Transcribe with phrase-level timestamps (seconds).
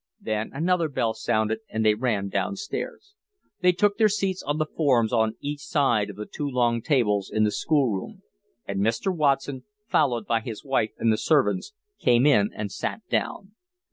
[0.19, 3.13] Then another bell sounded, and they ran downstairs.
[3.59, 7.29] They took their seats on the forms on each side of the two long tables
[7.31, 8.23] in the school room;
[8.67, 9.15] and Mr.
[9.15, 13.51] Watson, followed by his wife and the servants, came in and sat down.